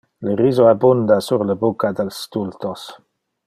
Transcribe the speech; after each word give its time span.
Le 0.27 0.31
riso 0.37 0.65
abunda 0.69 1.19
sur 1.27 1.43
le 1.43 1.53
bucca 1.65 1.93
del 2.01 2.11
stultos. 2.21 2.91